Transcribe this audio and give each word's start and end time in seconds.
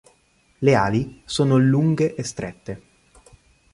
Le 0.61 0.73
ali 0.73 1.21
sono 1.25 1.59
lunghe 1.59 2.15
e 2.15 2.23
strette. 2.23 2.81